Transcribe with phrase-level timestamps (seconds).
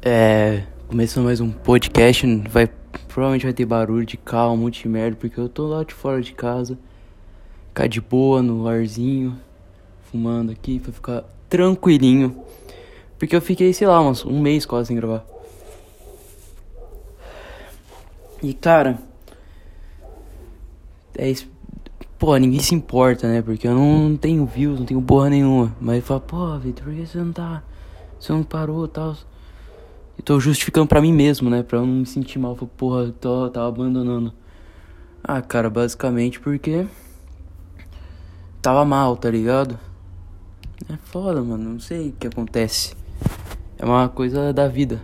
[0.00, 0.62] É.
[0.86, 2.24] Começando mais um podcast.
[2.48, 2.68] Vai,
[3.08, 5.92] provavelmente vai ter barulho de carro, um monte de merda, porque eu tô lá de
[5.92, 6.78] fora de casa.
[7.68, 9.36] Ficar de boa no arzinho,
[10.04, 12.44] fumando aqui, pra ficar tranquilinho.
[13.18, 15.26] Porque eu fiquei, sei lá, uns, um mês quase sem gravar.
[18.40, 19.00] E cara.
[21.16, 21.48] É isso.
[22.16, 23.42] Pô, ninguém se importa, né?
[23.42, 25.74] Porque eu não tenho views, não tenho porra nenhuma.
[25.80, 27.64] Mas fala, pô, Vitor, por que você não tá.
[28.18, 29.16] Você não parou e tal?
[30.18, 31.62] E tô justificando pra mim mesmo, né?
[31.62, 32.56] Pra eu não me sentir mal.
[32.56, 34.32] Falo, porra, eu tô, tava abandonando.
[35.22, 36.86] Ah, cara, basicamente porque.
[38.60, 39.78] Tava mal, tá ligado?
[40.90, 41.74] É foda, mano.
[41.74, 42.96] Não sei o que acontece.
[43.78, 45.00] É uma coisa da vida.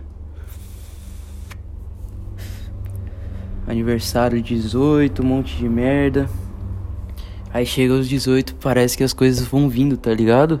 [3.65, 6.29] Aniversário 18, um monte de merda.
[7.53, 10.59] Aí chega os 18, parece que as coisas vão vindo, tá ligado?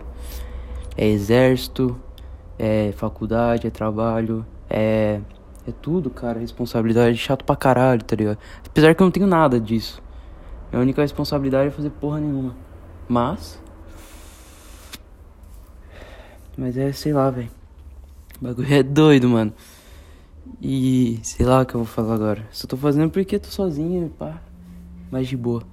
[0.95, 1.99] É exército,
[2.57, 5.19] é faculdade, é trabalho, é.
[5.67, 6.39] É tudo, cara.
[6.39, 8.37] Responsabilidade chato pra caralho, tá ligado?
[8.65, 10.01] Apesar que eu não tenho nada disso.
[10.71, 12.55] Minha única responsabilidade é fazer porra nenhuma.
[13.07, 13.59] Mas.
[16.55, 17.49] Mas é, sei lá, velho.
[18.39, 19.53] O bagulho é doido, mano.
[20.61, 22.47] E sei lá o que eu vou falar agora.
[22.51, 24.41] Só tô fazendo porque tô sozinho, pá.
[25.11, 25.63] Mais de boa.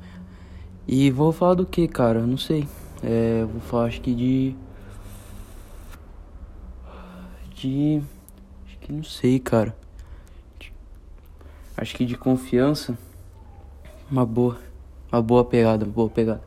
[0.86, 2.27] E vou falar do que, cara?
[2.27, 2.67] Não sei.
[3.02, 4.56] É, vou falar acho que de.
[7.62, 8.02] De.
[8.66, 9.72] Acho que não sei, cara.
[10.58, 10.72] De...
[11.77, 12.98] Acho que de confiança.
[14.10, 14.58] Uma boa.
[15.12, 16.42] Uma boa pegada, uma boa pegada.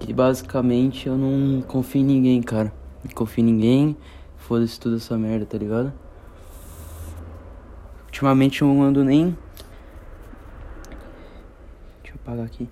[0.00, 2.72] Que basicamente eu não confio em ninguém, cara.
[3.04, 3.96] Não confio em ninguém.
[4.38, 5.92] Foda-se toda essa merda, tá ligado?
[8.06, 9.36] Ultimamente eu não ando nem.
[12.02, 12.66] Deixa eu apagar aqui.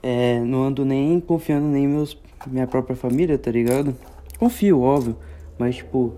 [0.00, 3.96] É, não ando nem confiando nem meus minha própria família, tá ligado?
[4.38, 5.16] Confio, óbvio,
[5.58, 6.16] mas tipo,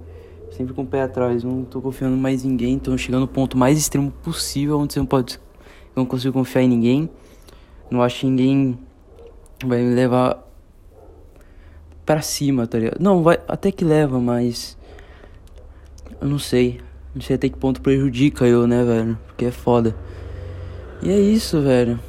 [0.56, 3.58] sempre com o pé atrás, não tô confiando mais em ninguém, tô chegando no ponto
[3.58, 5.40] mais extremo possível onde você não pode
[5.96, 7.10] não consigo confiar em ninguém.
[7.90, 8.78] Não acho que ninguém
[9.64, 10.42] vai me levar
[12.04, 13.00] para cima, tá ligado?
[13.00, 14.76] Não, vai até que leva, mas
[16.20, 16.80] eu não sei.
[17.14, 19.18] Não sei até que ponto prejudica eu, né, velho?
[19.26, 19.94] Porque é foda.
[21.00, 22.00] E é isso, velho.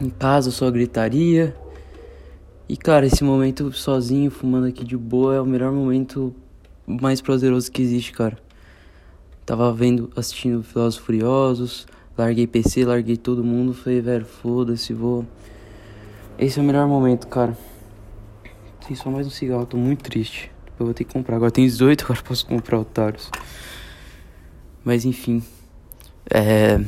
[0.00, 1.56] Em casa só gritaria.
[2.68, 6.34] E cara, esse momento sozinho, fumando aqui de boa, é o melhor momento
[6.86, 8.38] mais prazeroso que existe, cara.
[9.44, 15.26] Tava vendo, assistindo Filósofos Furiosos, larguei PC, larguei todo mundo, falei, velho, foda-se, vou.
[16.38, 17.56] Esse é o melhor momento, cara.
[18.86, 20.50] Tem só mais um cigarro, tô muito triste.
[20.78, 21.36] Eu vou ter que comprar.
[21.36, 23.30] Agora tem 18, agora posso comprar otários.
[24.84, 25.42] Mas enfim.
[26.28, 26.80] É.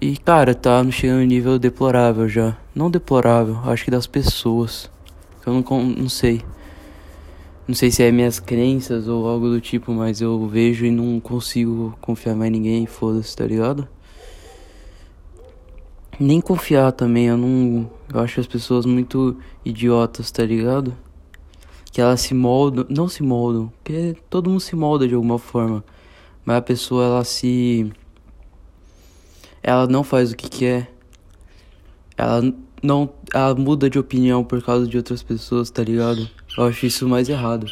[0.00, 2.56] E cara, tá chegando em nível deplorável já.
[2.74, 4.90] Não deplorável, acho que das pessoas.
[5.46, 6.42] Eu não, não sei.
[7.66, 11.18] Não sei se é minhas crenças ou algo do tipo, mas eu vejo e não
[11.18, 13.88] consigo confiar mais ninguém, foda-se, tá ligado?
[16.20, 17.90] Nem confiar também, eu não.
[18.12, 20.94] Eu acho as pessoas muito idiotas, tá ligado?
[21.90, 22.86] Que elas se moldam.
[22.88, 25.82] Não se moldam, porque todo mundo se molda de alguma forma.
[26.44, 27.90] Mas a pessoa, ela se.
[29.62, 30.92] Ela não faz o que quer.
[32.16, 32.42] Ela
[32.84, 33.08] não.
[33.32, 36.28] Ela muda de opinião por causa de outras pessoas, tá ligado?
[36.56, 37.66] Eu acho isso mais errado.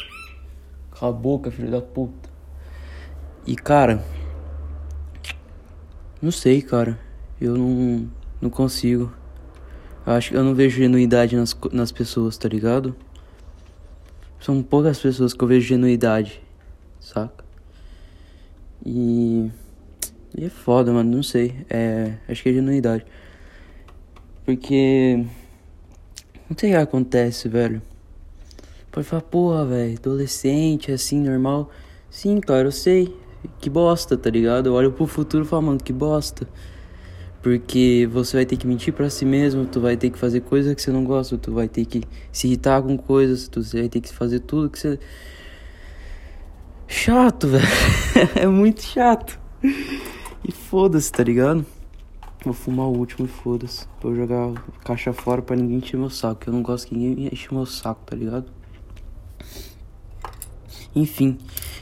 [0.91, 2.29] Cala a boca, filho da puta.
[3.45, 4.03] E cara.
[6.21, 6.99] Não sei, cara.
[7.39, 8.09] Eu não.
[8.41, 9.13] Não consigo.
[10.05, 12.95] Eu acho que eu não vejo genuidade nas, nas pessoas, tá ligado?
[14.39, 16.41] São poucas pessoas que eu vejo genuidade,
[16.99, 17.45] saca?
[18.85, 19.49] E.
[20.35, 21.55] E é foda, mano, não sei.
[21.69, 22.15] É.
[22.27, 23.05] Acho que é genuidade.
[24.45, 25.25] Porque.
[26.49, 27.81] Não sei o que acontece, velho.
[28.91, 31.71] Pode falar, porra, velho, adolescente, assim, normal.
[32.09, 33.15] Sim, cara, eu sei.
[33.59, 34.67] Que bosta, tá ligado?
[34.67, 36.47] Eu olho pro futuro e falo, mano, que bosta.
[37.41, 40.73] Porque você vai ter que mentir para si mesmo, tu vai ter que fazer coisas
[40.75, 43.99] que você não gosta, tu vai ter que se irritar com coisas, tu vai ter
[43.99, 44.99] que fazer tudo que você.
[46.87, 47.65] Chato, velho.
[48.35, 49.39] é muito chato.
[49.61, 51.65] E foda-se, tá ligado?
[52.43, 53.87] Vou fumar o último e foda-se.
[54.01, 54.51] Vou jogar
[54.83, 56.43] caixa fora pra ninguém encher meu saco.
[56.47, 58.45] Eu não gosto que ninguém enche meu saco, tá ligado?
[60.95, 61.37] Enfim,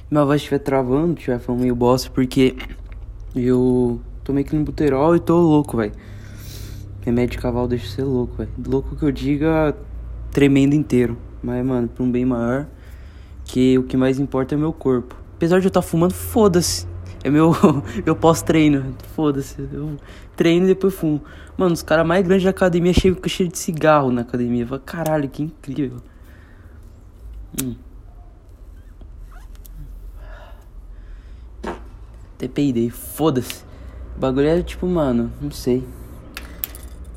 [0.10, 2.56] minha voz estiver travando, estiver falando meio bosta, porque
[3.36, 5.94] eu Tomei clenbuterol e tô louco, velho.
[7.02, 8.52] Remédio de cavalo deixa ser louco, velho.
[8.68, 9.76] Louco que eu diga
[10.32, 11.18] tremendo inteiro.
[11.42, 12.68] Mas, mano, pra um bem maior,
[13.44, 15.16] que o que mais importa é meu corpo.
[15.36, 16.88] Apesar de eu estar tá fumando, foda-se.
[17.24, 17.52] É meu,
[18.06, 18.96] meu pós-treino.
[19.16, 19.68] Foda-se.
[19.74, 19.98] Eu
[20.42, 21.22] treino e depois fumo.
[21.56, 24.68] Mano, os caras mais grandes da academia chegam cheio de cigarro na academia.
[24.68, 26.00] Eu caralho, que incrível.
[27.62, 27.76] Hum.
[32.36, 33.64] Até peidei, foda-se.
[34.18, 35.84] O bagulho é tipo, mano, não sei.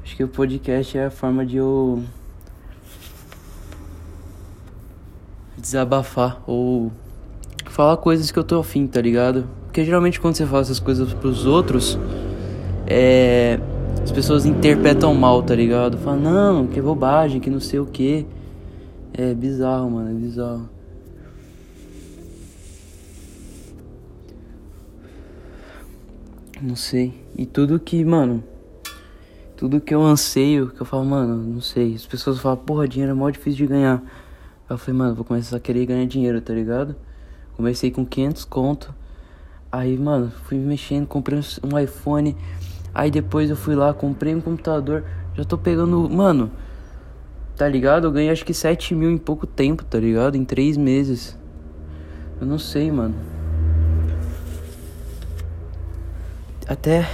[0.03, 2.05] Acho que o podcast é a forma de eu
[5.57, 6.93] desabafar ou
[7.71, 9.49] falar coisas que eu tô afim, tá ligado?
[9.65, 11.99] Porque geralmente quando você fala essas coisas pros outros,
[12.87, 13.59] é.
[14.03, 15.97] As pessoas interpretam mal, tá ligado?
[15.99, 18.27] Falam, não, que bobagem, que não sei o que.
[19.13, 20.69] É bizarro, mano, é bizarro.
[26.61, 27.15] Não sei.
[27.37, 28.43] E tudo que, mano.
[29.57, 31.95] Tudo que eu anseio, que eu falo, mano, não sei.
[31.95, 34.03] As pessoas falam, porra, dinheiro é mó difícil de ganhar.
[34.69, 36.97] Eu falei, mano, vou começar a querer ganhar dinheiro, tá ligado?
[37.57, 38.95] Comecei com 500 conto.
[39.71, 42.37] Aí, mano, fui mexendo, comprei um iPhone.
[42.95, 45.05] Aí depois eu fui lá, comprei um computador.
[45.35, 46.09] Já tô pegando.
[46.09, 46.51] Mano,
[47.57, 48.07] tá ligado?
[48.07, 50.37] Eu ganhei acho que 7 mil em pouco tempo, tá ligado?
[50.37, 51.37] Em 3 meses.
[52.41, 53.15] Eu não sei, mano.
[56.67, 57.07] Até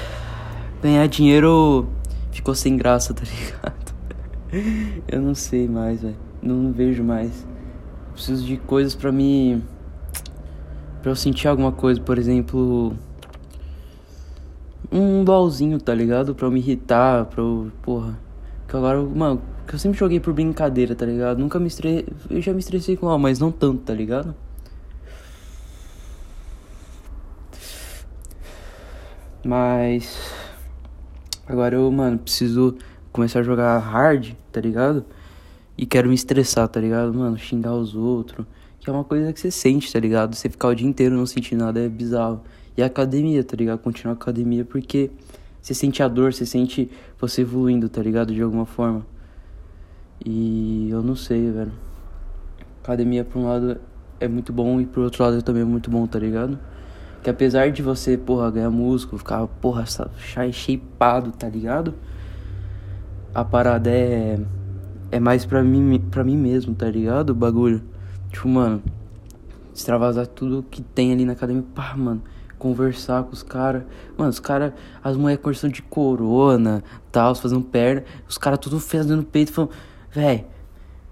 [0.83, 1.89] ganhar dinheiro
[2.31, 3.23] ficou sem graça, tá
[4.53, 5.01] ligado?
[5.09, 6.17] Eu não sei mais, velho.
[6.43, 7.47] Não vejo mais.
[8.13, 9.63] Preciso de coisas para me.
[11.03, 12.97] pra eu sentir alguma coisa, por exemplo.
[14.93, 16.35] Um LOLzinho, tá ligado?
[16.35, 17.71] Pra eu me irritar, pra eu.
[17.83, 18.19] Porra.
[18.69, 21.39] Que agora, mano, que eu sempre joguei por brincadeira, tá ligado?
[21.39, 22.07] Nunca me estressei.
[22.29, 24.35] Eu já me estressei com LOL, mas não tanto, tá ligado?
[29.45, 30.19] Mas.
[31.47, 32.77] Agora eu, mano, preciso
[33.13, 35.05] começar a jogar hard, tá ligado?
[35.81, 37.15] e quero me estressar, tá ligado?
[37.15, 38.47] Mano, xingar os outros.
[38.79, 40.37] Que é uma coisa que você sente, tá ligado?
[40.37, 42.43] Você ficar o dia inteiro não sentir nada é bizarro.
[42.83, 43.79] A academia, tá ligado?
[43.79, 45.11] Continuar a academia porque
[45.61, 46.91] você sente a dor, você sente
[47.21, 48.35] você evoluindo, tá ligado?
[48.35, 49.07] De alguma forma.
[50.25, 51.73] E eu não sei, velho.
[52.83, 53.81] Academia, por um lado,
[54.19, 56.59] é muito bom e por outro lado também é muito bom, tá ligado?
[57.23, 59.85] Que apesar de você, porra, ganhar músculo, ficar, porra,
[60.51, 61.95] shapeado, tá ligado?
[63.35, 64.39] A parada é
[65.11, 67.31] é mais pra mim, pra mim mesmo, tá ligado?
[67.31, 67.83] O bagulho.
[68.31, 68.83] Tipo, mano,
[69.75, 71.65] extravasar tudo que tem ali na academia.
[71.75, 72.23] Pá, mano,
[72.61, 73.83] conversar com os caras.
[74.17, 74.73] Mano, os caras,
[75.03, 78.05] as mulheres conversando de corona, tal, fazendo perna.
[78.29, 79.73] Os caras tudo fazendo peito, falando,
[80.13, 80.47] véi,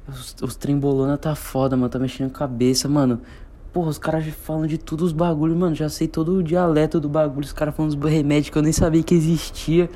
[0.07, 3.21] os, os trembolona tá foda, mano, tá mexendo a cabeça, mano.
[3.73, 5.75] Porra, os caras falam de tudo os bagulhos, mano.
[5.75, 7.45] Já sei todo o dialeto do bagulho.
[7.45, 9.91] Os caras falando dos remédios que eu nem sabia que existia.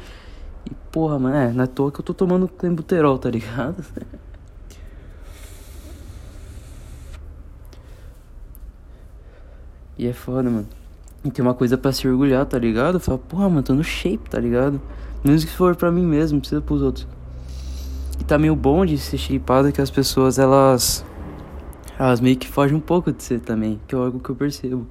[0.66, 3.84] E porra, mano, é, não é toa que eu tô tomando clenbuterol, tá ligado?
[9.98, 10.81] e é foda, mano.
[11.24, 12.98] E tem uma coisa pra se orgulhar, tá ligado?
[12.98, 14.80] Fala, porra, mano, tô no shape, tá ligado?
[15.22, 17.06] Mesmo que for pra mim mesmo, não precisa pros outros.
[18.20, 21.04] E tá meio bom de ser shapeado que as pessoas, elas.
[21.98, 24.86] Elas meio que fogem um pouco de ser também, que é algo que eu percebo.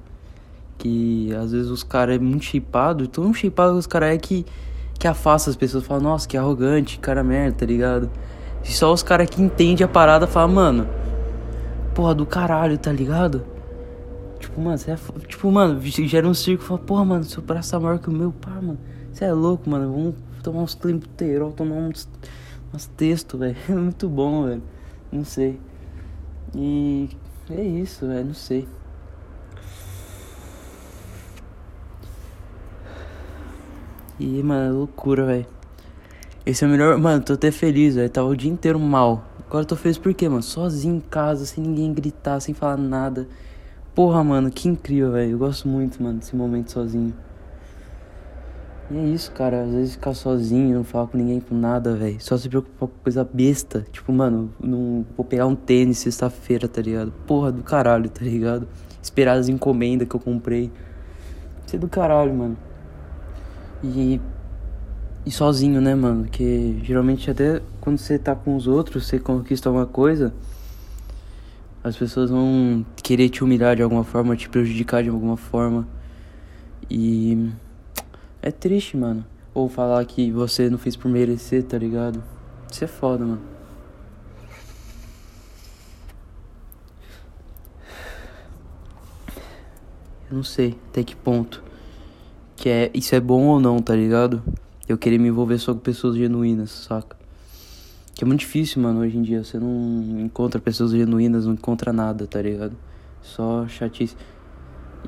[0.78, 4.46] Que às vezes os caras é muito shapeado, tão shapeado que os caras é que
[5.02, 8.08] que afasta as pessoas, fala, nossa, que arrogante, cara merda, tá ligado?
[8.62, 10.88] E só os caras que entendem a parada falam, mano,
[11.92, 13.44] porra do caralho, tá ligado?
[14.42, 14.96] Tipo, mano, você é.
[15.28, 18.32] Tipo, mano, gera um circo fala, porra, mano, seu braço tá maior que o meu,
[18.32, 18.78] pá, mano.
[19.12, 19.92] Você é louco, mano.
[19.92, 22.08] Vamos tomar uns climbuterol, tomar uns,
[22.74, 23.56] uns textos, velho.
[23.70, 24.62] É muito bom, velho.
[25.12, 25.60] Não sei.
[26.56, 27.08] E
[27.48, 28.66] é isso, velho, não sei.
[34.18, 35.46] E, mano, é loucura, velho.
[36.44, 36.98] Esse é o melhor.
[36.98, 38.10] Mano, tô até feliz, velho.
[38.10, 39.24] Tava o dia inteiro mal.
[39.46, 40.42] Agora eu tô feliz por quê, mano?
[40.42, 43.28] Sozinho em casa, sem ninguém gritar, sem falar nada.
[43.94, 45.32] Porra, mano, que incrível, velho.
[45.32, 47.14] Eu gosto muito, mano, desse momento sozinho.
[48.90, 49.64] E é isso, cara.
[49.64, 52.16] Às vezes ficar sozinho, não falar com ninguém com nada, velho.
[52.20, 53.86] Só se preocupar com coisa besta.
[53.92, 57.12] Tipo, mano, não vou pegar um tênis sexta-feira, tá ligado?
[57.26, 58.66] Porra do caralho, tá ligado?
[59.02, 60.70] Esperar as encomendas que eu comprei.
[61.66, 62.56] Isso é do caralho, mano.
[63.84, 64.20] E.
[65.24, 66.24] E sozinho, né, mano?
[66.24, 70.34] Que geralmente até quando você tá com os outros, você conquista alguma coisa,
[71.82, 75.86] as pessoas vão querer te humilhar de alguma forma, te prejudicar de alguma forma.
[76.90, 77.50] E.
[78.40, 79.24] É triste, mano.
[79.54, 82.22] Ou falar que você não fez por merecer, tá ligado?
[82.70, 83.42] Isso é foda, mano.
[90.30, 91.62] Eu não sei até que ponto
[92.62, 94.40] que é isso é bom ou não, tá ligado?
[94.88, 97.16] Eu querer me envolver só com pessoas genuínas, saca?
[98.22, 99.42] Que é muito difícil, mano, hoje em dia.
[99.42, 102.76] Você não encontra pessoas genuínas, não encontra nada, tá ligado?
[103.20, 104.16] Só chatice.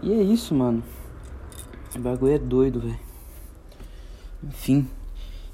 [0.02, 0.82] E é isso, mano.
[1.94, 2.98] O bagulho é doido, velho.
[4.42, 4.88] Enfim.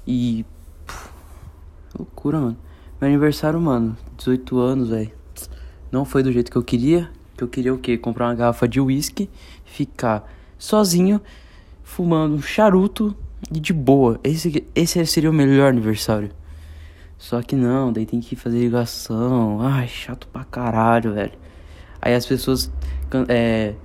[0.07, 0.43] E.
[0.87, 1.11] Puf,
[1.95, 2.57] loucura, mano.
[2.99, 3.95] Meu aniversário, mano.
[4.17, 5.11] 18 anos, velho.
[5.91, 7.11] Não foi do jeito que eu queria.
[7.37, 7.95] Que eu queria o quê?
[7.95, 9.29] Comprar uma garrafa de uísque,
[9.65, 10.27] ficar
[10.57, 11.21] sozinho,
[11.83, 13.15] fumando um charuto
[13.53, 14.19] e de boa.
[14.23, 16.40] Esse, esse seria o melhor aniversário.
[17.21, 19.61] Só que não, daí tem que fazer ligação.
[19.61, 21.33] Ai, chato pra caralho, velho.
[22.01, 22.71] Aí as pessoas.
[23.29, 23.75] É,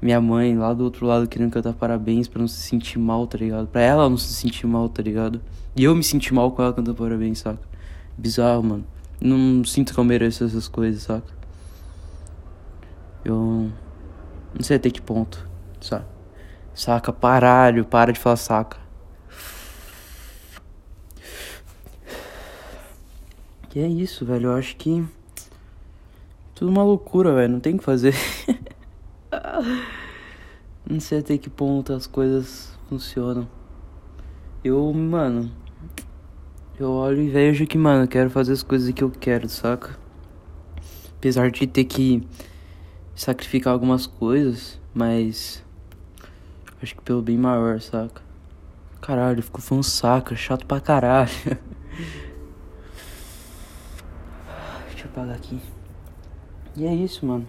[0.00, 3.38] minha mãe lá do outro lado querendo cantar parabéns pra não se sentir mal, tá
[3.38, 3.68] ligado?
[3.68, 5.40] Pra ela não se sentir mal, tá ligado?
[5.76, 7.60] E eu me senti mal com ela cantando parabéns, saca?
[8.18, 8.84] Bizarro, mano.
[9.20, 11.32] Não sinto que eu mereço essas coisas, saca?
[13.24, 13.70] Eu.
[14.52, 15.48] Não sei até que ponto,
[15.80, 16.08] saca?
[16.74, 18.81] Saca, paralho, para de falar saca.
[23.74, 24.50] E é isso, velho.
[24.50, 25.04] Eu acho que.
[26.54, 27.54] Tudo uma loucura, velho.
[27.54, 28.14] Não tem o que fazer.
[30.88, 33.48] Não sei até que ponto as coisas funcionam.
[34.62, 35.50] Eu, mano.
[36.78, 39.98] Eu olho e vejo que, mano, quero fazer as coisas que eu quero, saca?
[41.16, 42.26] Apesar de ter que
[43.14, 45.64] sacrificar algumas coisas, mas.
[46.82, 48.20] Acho que pelo bem maior, saca?
[49.00, 51.30] Caralho, ficou falando saca, chato pra caralho.
[55.12, 55.60] Apagar aqui.
[56.74, 57.46] E é isso, mano.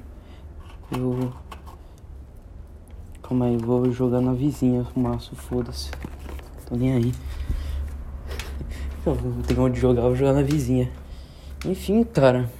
[0.91, 1.31] Eu.
[3.21, 5.89] Calma aí, vou jogar na vizinha o maço, foda-se.
[6.67, 7.13] Tô nem aí.
[9.05, 9.15] Eu
[9.47, 10.91] tenho onde jogar, vou jogar na vizinha.
[11.65, 12.51] Enfim, cara.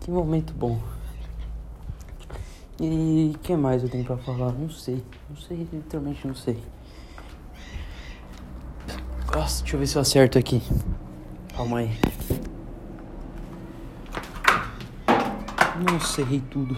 [0.00, 0.80] Que momento bom.
[2.80, 4.52] E que mais eu tenho pra falar?
[4.52, 5.02] Não sei.
[5.28, 6.62] Não sei, literalmente não sei.
[9.32, 10.62] Nossa, deixa eu ver se eu acerto aqui.
[11.56, 11.90] Calma aí.
[15.78, 16.76] Nossa, errei tudo.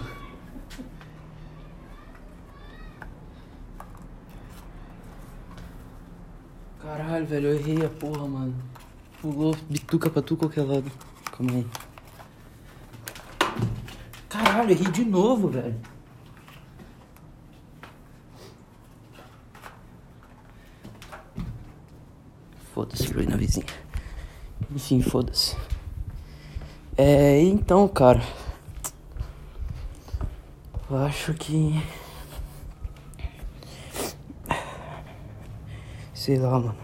[6.81, 8.55] Caralho, velho, eu errei a porra, mano.
[9.21, 10.91] Pulou bituca pra tudo qualquer lado.
[11.31, 11.67] Calma aí.
[14.29, 15.81] Caralho, errei de novo, velho.
[22.73, 23.67] Foda-se, joguei na vizinha.
[24.75, 25.57] Enfim, foda-se.
[26.97, 28.23] É, então, cara.
[30.91, 31.83] Eu acho que.
[36.15, 36.75] Sei lá, mano.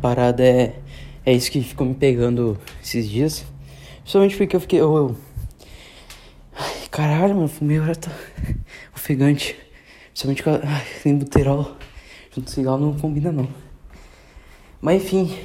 [0.00, 0.80] Parada é.
[1.26, 3.44] É isso que ficou me pegando esses dias.
[4.02, 4.80] Principalmente porque eu fiquei.
[4.80, 5.16] Eu, eu...
[6.54, 8.12] Ai, caralho, mano, fumei agora tá
[8.94, 9.56] ofegante.
[10.12, 10.60] Principalmente com a.
[10.62, 11.76] Ai, limbuterol.
[12.30, 13.48] Junto cigarro não combina não.
[14.80, 15.42] Mas enfim.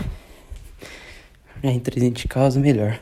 [1.61, 2.99] É, entre dentro de casa, melhor.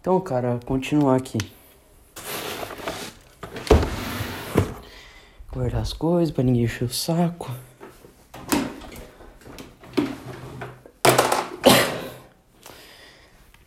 [0.00, 1.38] Então, cara, continuar aqui.
[5.52, 7.50] Guardar as coisas pra ninguém encher o saco.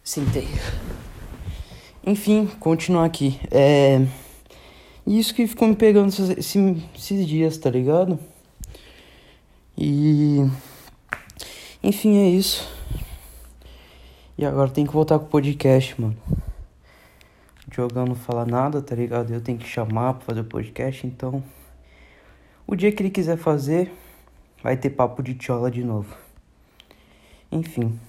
[0.03, 0.47] Sentei.
[2.05, 3.39] Enfim, continuar aqui.
[3.49, 4.05] É.
[5.07, 6.55] Isso que ficou me pegando esses,
[6.95, 8.19] esses dias, tá ligado?
[9.77, 10.45] E.
[11.81, 12.67] Enfim, é isso.
[14.35, 16.17] E agora tem que voltar com o podcast, mano.
[17.67, 19.31] O Diogão não fala nada, tá ligado?
[19.31, 21.43] Eu tenho que chamar pra fazer o podcast, então.
[22.65, 23.93] O dia que ele quiser fazer,
[24.63, 26.15] vai ter papo de tiola de novo.
[27.51, 27.99] Enfim.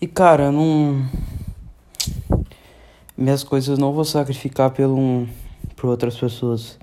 [0.00, 1.04] E cara, não.
[3.16, 5.26] Minhas coisas não vou sacrificar pelo um,
[5.74, 6.78] por outras pessoas.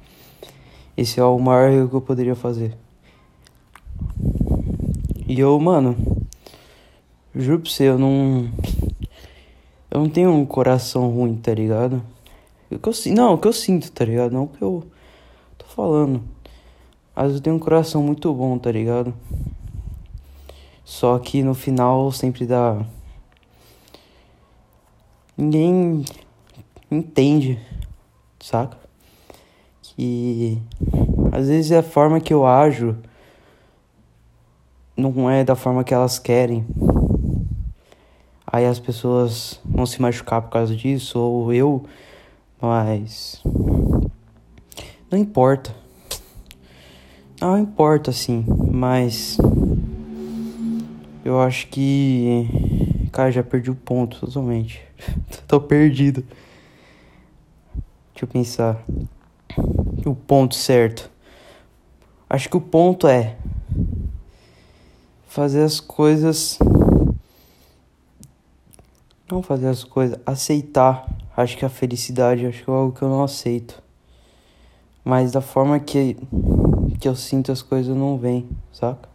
[0.98, 2.76] Esse é o maior erro que eu poderia fazer.
[5.26, 6.13] E eu, mano,
[7.36, 8.48] Juro pra você, eu não.
[9.90, 12.04] Eu não tenho um coração ruim, tá ligado?
[12.70, 14.32] Que eu, não, o que eu sinto, tá ligado?
[14.32, 14.84] Não o que eu
[15.58, 16.24] tô falando.
[17.16, 19.14] Vezes eu tenho um coração muito bom, tá ligado?
[20.84, 22.86] Só que no final sempre dá.
[25.36, 26.06] Ninguém
[26.92, 27.60] entende,
[28.40, 28.78] saca?
[29.82, 30.62] Que
[31.32, 32.96] às vezes é a forma que eu ajo
[34.96, 36.66] não é da forma que elas querem.
[38.54, 41.84] Aí as pessoas vão se machucar por causa disso, ou eu,
[42.62, 43.42] mas.
[45.10, 45.76] Não importa.
[47.42, 49.40] Não importa, assim, mas.
[51.26, 52.48] Eu acho que.
[53.12, 54.84] Cara, já perdi o ponto totalmente.
[55.50, 56.24] Tô perdido.
[58.14, 58.84] Deixa eu pensar.
[60.06, 61.10] O ponto certo.
[62.30, 63.36] Acho que o ponto é.
[65.26, 66.60] Fazer as coisas
[69.34, 71.06] não fazer as coisas, aceitar.
[71.36, 73.82] Acho que a felicidade acho que é algo que eu não aceito.
[75.04, 76.16] Mas da forma que,
[77.00, 79.10] que eu sinto as coisas não vem, saca?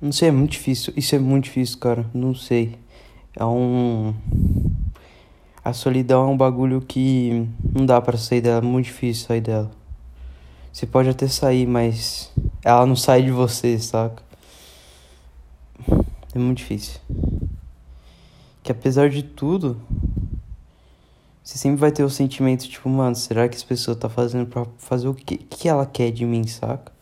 [0.00, 0.92] Não sei, é muito difícil.
[0.96, 2.04] Isso é muito difícil, cara.
[2.12, 2.76] Não sei.
[3.36, 4.14] É um.
[5.64, 9.40] A solidão é um bagulho que não dá para sair dela, é muito difícil sair
[9.40, 9.70] dela.
[10.72, 12.32] Você pode até sair, mas
[12.64, 14.22] ela não sai de você, saca?
[16.34, 17.00] É muito difícil.
[18.62, 19.80] Que apesar de tudo,
[21.42, 24.64] você sempre vai ter o sentimento, tipo, mano, será que essa pessoa tá fazendo pra
[24.78, 26.92] fazer o que, que ela quer de mim, saca?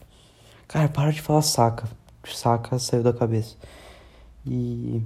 [0.66, 1.88] Cara, para de falar saca.
[2.24, 3.56] Saca saiu da cabeça.
[4.46, 5.02] E.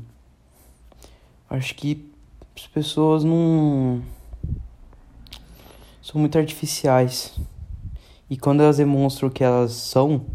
[1.51, 2.11] Acho que
[2.57, 4.03] as pessoas não.
[6.01, 7.39] são muito artificiais.
[8.31, 10.27] E quando elas demonstram o que elas são,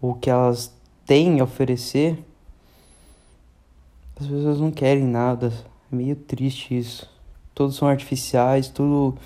[0.00, 0.72] ou o que elas
[1.06, 2.18] têm a oferecer,
[4.20, 5.52] as pessoas não querem nada.
[5.92, 7.08] É meio triste isso.
[7.54, 9.16] Todos são artificiais, tudo.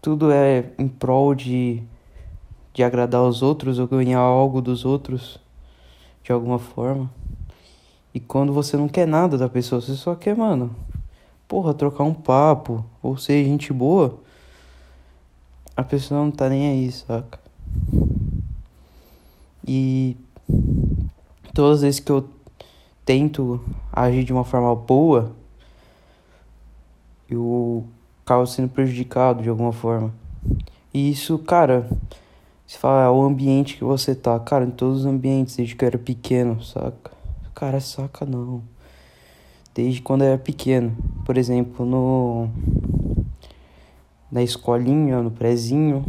[0.00, 1.82] Tudo é em prol de,
[2.72, 5.40] de agradar os outros ou ganhar algo dos outros
[6.22, 7.10] de alguma forma.
[8.14, 10.74] E quando você não quer nada da pessoa, você só quer, mano,
[11.48, 14.20] porra, trocar um papo ou ser gente boa,
[15.76, 17.40] a pessoa não tá nem aí, saca?
[19.66, 20.16] E
[21.56, 22.28] todas as vezes que eu
[23.02, 23.58] tento
[23.90, 25.32] agir de uma forma boa,
[27.30, 27.86] eu
[28.22, 30.12] acabo sendo prejudicado de alguma forma.
[30.92, 31.88] E isso, cara,
[32.66, 34.38] se fala, é o ambiente que você tá.
[34.38, 37.10] Cara, em todos os ambientes, desde que eu era pequeno, saca?
[37.54, 38.62] Cara, saca não.
[39.74, 40.94] Desde quando eu era pequeno.
[41.24, 42.50] Por exemplo, no.
[44.30, 46.04] Na escolinha, no prezinho.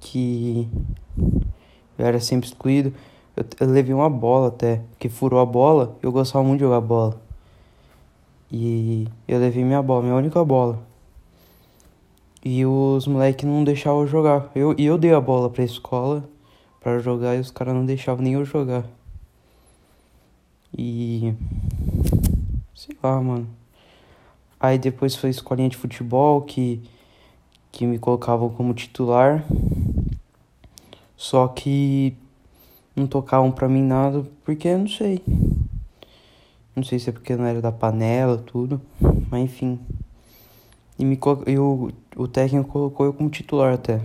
[0.00, 0.66] Que
[1.98, 2.94] eu era sempre excluído.
[3.36, 5.96] Eu, eu levei uma bola até, que furou a bola.
[6.02, 7.20] Eu gostava muito de jogar bola.
[8.50, 10.78] E eu levei minha bola, minha única bola.
[12.44, 14.50] E os moleques não deixavam eu jogar.
[14.54, 16.28] Eu, e eu dei a bola pra escola
[16.80, 18.84] para jogar e os caras não deixavam nem eu jogar.
[20.76, 21.34] E.
[22.74, 23.48] Sei lá, mano.
[24.60, 26.82] Aí depois foi a escolinha de futebol que,
[27.72, 29.44] que me colocavam como titular.
[31.16, 32.16] Só que
[32.94, 35.22] não tocavam pra mim nada, porque eu não sei.
[36.76, 38.80] Não sei se é porque não era da panela, tudo.
[39.30, 39.78] Mas enfim.
[40.98, 44.00] E, me, e o, o técnico colocou eu como titular até.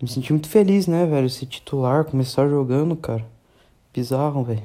[0.00, 1.28] Me senti muito feliz, né, velho?
[1.28, 3.26] Ser titular, começar jogando, cara.
[3.92, 4.62] Bizarro, velho.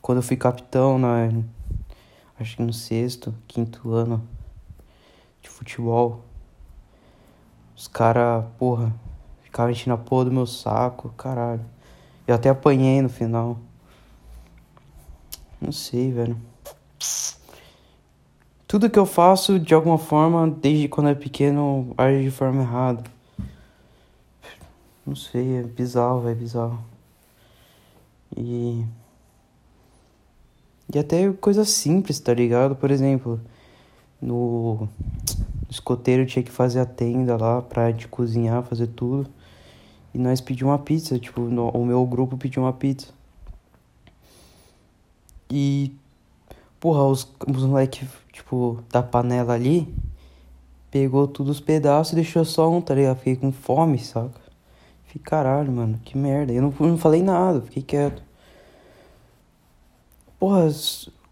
[0.00, 1.30] Quando eu fui capitão na.
[2.40, 4.26] Acho que no sexto, quinto ano
[5.42, 6.24] de futebol.
[7.76, 8.94] Os caras, porra,
[9.48, 11.64] Ficava enchendo a porra do meu saco, caralho.
[12.26, 13.58] Eu até apanhei no final.
[15.58, 16.36] Não sei, velho.
[18.66, 23.02] Tudo que eu faço, de alguma forma, desde quando é pequeno, age de forma errada.
[25.06, 26.84] Não sei, é bizarro, velho, bizarro.
[28.36, 28.84] E.
[30.94, 32.76] E até coisas simples, tá ligado?
[32.76, 33.40] Por exemplo,
[34.20, 34.86] no
[35.70, 39.37] escoteiro tinha que fazer a tenda lá pra de cozinhar, fazer tudo.
[40.14, 43.08] E nós pedimos uma pizza, tipo, no, o meu grupo pediu uma pizza.
[45.50, 45.92] E,
[46.80, 49.92] porra, os, os moleques, tipo, da panela ali,
[50.90, 53.18] pegou todos os pedaços e deixou só um, tá ligado?
[53.18, 54.40] Fiquei com fome, saca?
[55.06, 56.52] Fiquei, caralho, mano, que merda.
[56.52, 58.22] Eu não, não falei nada, fiquei quieto.
[60.38, 60.68] Porra,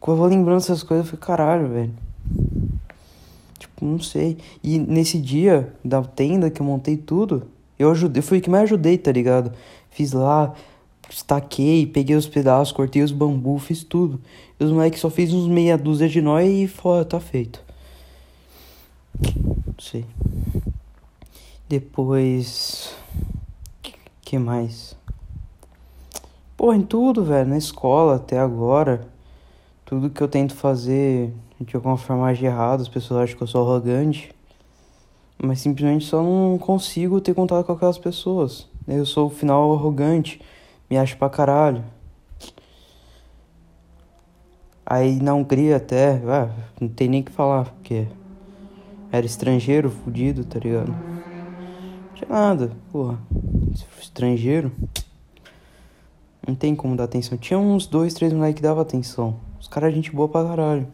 [0.01, 1.95] quando eu vou lembrando essas coisas, eu fico, caralho, velho.
[3.59, 4.39] Tipo, não sei.
[4.63, 8.65] E nesse dia da tenda que eu montei tudo, eu ajudei, fui o que mais
[8.65, 9.53] ajudei, tá ligado?
[9.91, 10.55] Fiz lá,
[11.11, 14.21] estaquei, peguei os pedaços, cortei os bambu, fiz tudo.
[14.59, 17.63] E os moleques só fez uns meia dúzia de nós e fora, tá feito.
[19.21, 20.05] Não sei.
[21.69, 22.95] Depois.
[24.23, 24.97] que mais?
[26.57, 27.51] Pô, em tudo, velho.
[27.51, 29.07] Na escola até agora.
[29.85, 33.47] Tudo que eu tento fazer de alguma forma de errado, as pessoas acham que eu
[33.47, 34.35] sou arrogante.
[35.43, 38.69] Mas simplesmente só não consigo ter contato com aquelas pessoas.
[38.89, 40.41] Eu sou, o final, arrogante.
[40.89, 41.85] Me acho pra caralho.
[44.85, 46.49] Aí na Hungria até, ah,
[46.81, 48.07] não tem nem que falar, porque
[49.11, 50.91] era estrangeiro, fudido, tá ligado?
[50.91, 53.19] Não tinha nada, porra.
[54.01, 54.71] Estrangeiro.
[56.47, 57.37] Não tem como dar atenção.
[57.37, 59.37] Tinha uns dois, três moleques que davam atenção.
[59.59, 60.87] Os caras gente boa pra caralho.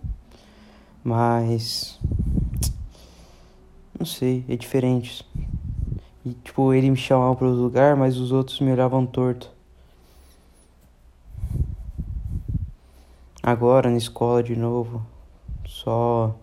[1.04, 2.00] Mas
[4.02, 5.24] não sei, é diferente.
[6.24, 9.48] E tipo, ele me chamava para os lugares, mas os outros me olhavam torto.
[13.40, 15.06] Agora na escola de novo,
[15.64, 16.34] só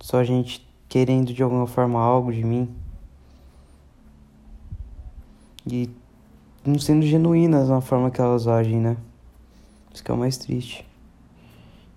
[0.00, 2.68] só gente querendo de alguma forma algo de mim.
[5.66, 5.88] E
[6.62, 8.98] não sendo genuínas na forma que elas agem, né?
[9.94, 10.86] Isso que é o mais triste.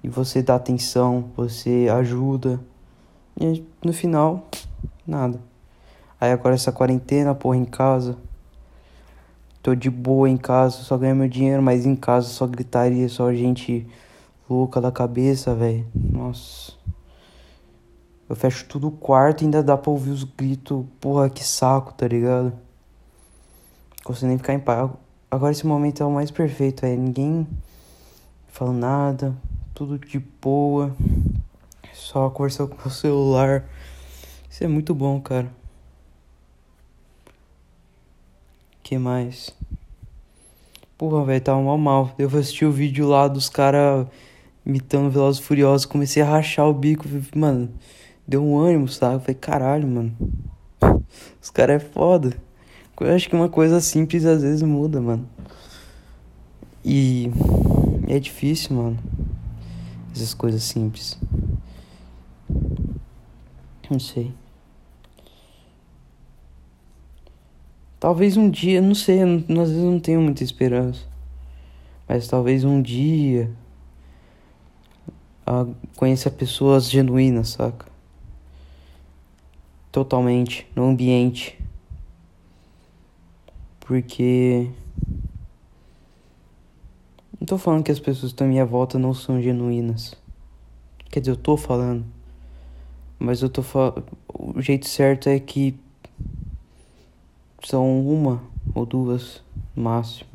[0.01, 2.61] E você dá atenção, você ajuda.
[3.39, 4.47] E no final,
[5.05, 5.39] nada.
[6.19, 8.17] Aí agora essa quarentena, porra, em casa.
[9.61, 13.31] Tô de boa em casa, só ganho meu dinheiro, mas em casa só gritaria, só
[13.33, 13.85] gente
[14.49, 15.85] louca da cabeça, velho.
[15.93, 16.73] Nossa.
[18.29, 20.85] Eu fecho tudo o quarto e ainda dá pra ouvir os gritos.
[20.99, 22.45] Porra, que saco, tá ligado?
[22.45, 24.89] Não consigo nem ficar em paz.
[25.29, 27.45] Agora esse momento é o mais perfeito, é ninguém
[28.47, 29.35] falando nada,
[29.73, 30.95] tudo de boa.
[32.07, 33.65] Só conversando com o celular.
[34.49, 35.51] Isso é muito bom, cara.
[38.81, 39.53] que mais?
[40.97, 42.15] Porra, velho, tava mal mal.
[42.17, 44.07] Eu assisti o vídeo lá dos caras
[44.65, 45.85] imitando Velozes Furiosos.
[45.85, 47.03] Comecei a rachar o bico.
[47.35, 47.69] Mano,
[48.25, 49.15] deu um ânimo, sabe?
[49.15, 50.15] Eu falei, caralho, mano.
[51.43, 52.37] Os caras é foda.
[53.01, 55.27] Eu acho que uma coisa simples às vezes muda, mano.
[56.85, 57.29] E
[58.07, 58.97] é difícil, mano.
[60.15, 61.19] Essas coisas simples.
[63.89, 64.33] Não sei.
[67.99, 71.05] Talvez um dia, não sei, às vezes não tenho muita esperança.
[72.07, 73.51] Mas talvez um dia
[75.47, 77.87] uh, conheça pessoas genuínas, saca?
[79.91, 81.59] Totalmente, no ambiente.
[83.79, 84.69] Porque.
[87.39, 90.13] Não tô falando que as pessoas que estão à minha volta não são genuínas.
[91.09, 92.16] Quer dizer, eu tô falando.
[93.19, 94.03] Mas eu tô falando.
[94.27, 95.77] O jeito certo é que
[97.63, 98.41] são uma
[98.73, 99.41] ou duas
[99.75, 100.29] no máximo.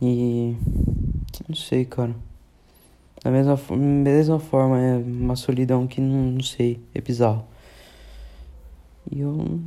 [0.00, 0.56] E
[1.48, 2.14] não sei, cara.
[3.22, 7.44] Da mesma, mesma forma, é uma solidão que não, não sei, é bizarro.
[9.10, 9.60] E eu.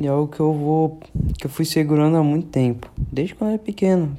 [0.00, 1.00] é algo que eu vou.
[1.38, 2.90] que eu fui segurando há muito tempo.
[2.96, 4.16] Desde quando eu era pequeno.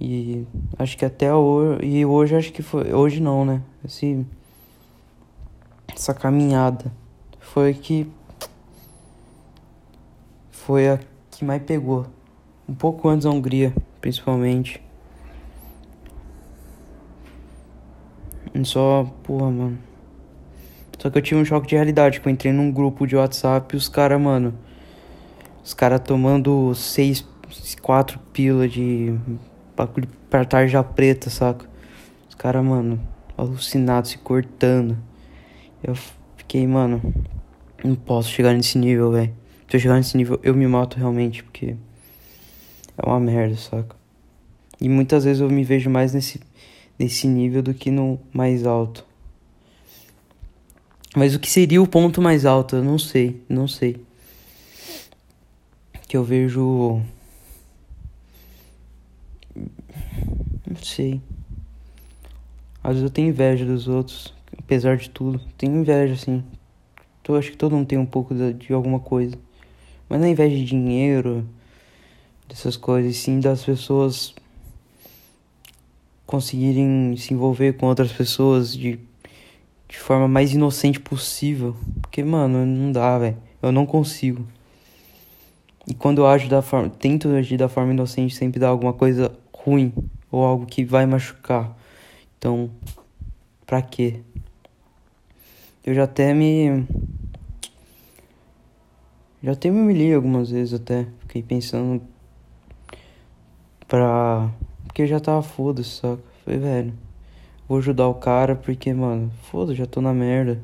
[0.00, 0.46] E
[0.78, 1.84] acho que até hoje.
[1.84, 2.92] E hoje acho que foi.
[2.92, 3.62] Hoje não, né?
[3.84, 4.26] Esse,
[5.94, 6.92] essa caminhada
[7.38, 8.10] foi que
[10.50, 12.06] foi a que mais pegou.
[12.68, 14.80] Um pouco antes da Hungria, principalmente.
[18.64, 19.78] Só, porra, mano.
[20.98, 23.74] Só que eu tive um choque de realidade, que eu entrei num grupo de WhatsApp
[23.74, 24.52] e os caras, mano.
[25.64, 27.26] Os caras tomando seis,
[27.80, 29.18] quatro pila de
[29.74, 31.64] bagulho pra tarja preta, saca?
[32.28, 33.00] Os caras, mano,
[33.40, 34.96] alucinados, se cortando.
[35.82, 35.94] Eu
[36.36, 37.00] fiquei, mano,
[37.82, 39.32] não posso chegar nesse nível, velho.
[39.68, 41.76] Se eu chegar nesse nível, eu me mato realmente, porque
[42.98, 43.96] é uma merda, saca?
[44.80, 46.40] E muitas vezes eu me vejo mais nesse,
[46.98, 49.06] nesse nível do que no mais alto.
[51.16, 52.76] Mas o que seria o ponto mais alto?
[52.76, 53.96] Eu não sei, não sei.
[56.06, 57.02] Que eu vejo.
[60.66, 61.20] Não sei.
[62.82, 65.40] Às vezes eu tenho inveja dos outros, apesar de tudo.
[65.56, 66.42] Tenho inveja, assim.
[67.28, 69.36] Eu acho que todo mundo tem um pouco de, de alguma coisa.
[70.08, 71.46] Mas não é inveja de dinheiro,
[72.48, 74.34] dessas coisas, sim das pessoas
[76.26, 78.98] conseguirem se envolver com outras pessoas de,
[79.88, 81.76] de forma mais inocente possível.
[82.00, 83.36] Porque, mano, não dá, velho.
[83.62, 84.46] Eu não consigo.
[85.86, 86.88] E quando eu ajo da forma.
[86.88, 89.92] Tento agir da forma inocente, sempre dá alguma coisa ruim.
[90.30, 91.76] Ou algo que vai machucar.
[92.40, 92.70] Então,
[93.66, 94.22] pra quê?
[95.84, 96.86] Eu já até me
[99.42, 101.06] já até me humilhei algumas vezes até.
[101.20, 102.00] Fiquei pensando
[103.86, 104.50] pra.
[104.84, 106.22] Porque já tava foda-se, saca?
[106.42, 106.94] Falei, velho,
[107.68, 110.62] vou ajudar o cara porque, mano, foda, já tô na merda.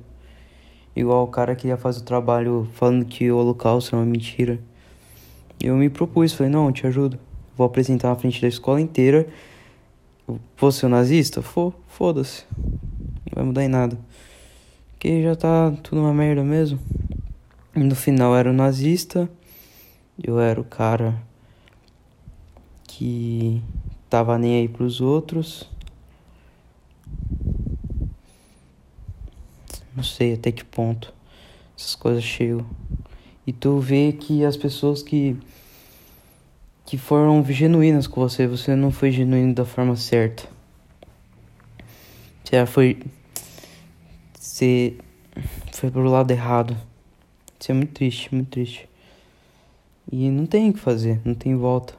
[0.97, 4.59] Igual o cara que ia fazer o trabalho falando que o holocausto era uma mentira.
[5.63, 7.19] Eu me propus, falei, não, eu te ajudo.
[7.55, 9.29] Vou apresentar na frente da escola inteira.
[10.57, 11.41] Vou ser um nazista?
[11.41, 12.45] Foda-se.
[12.57, 13.99] Não vai mudar em nada.
[14.91, 16.81] Porque já tá tudo uma merda mesmo.
[17.75, 19.29] No final era o nazista,
[20.23, 21.23] eu era o cara
[22.85, 23.63] que
[24.09, 25.71] tava nem aí pros outros.
[29.95, 31.15] Não sei até que ponto
[31.79, 32.67] essas coisas chegam.
[33.47, 35.37] E tu vê que as pessoas que
[36.87, 40.45] que foram genuínas com você, você não foi genuíno da forma certa.
[42.45, 43.03] Você foi
[44.39, 44.97] você
[45.73, 46.77] foi pro lado errado.
[47.61, 48.89] Isso é muito triste, muito triste.
[50.11, 51.95] E não tem o que fazer, não tem volta.